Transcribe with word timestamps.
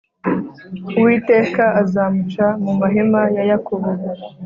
Uwiteka 0.97 1.63
azamuca 1.81 2.45
mu 2.63 2.71
mahema 2.79 3.21
ya 3.35 3.43
Yakobo 3.51 3.89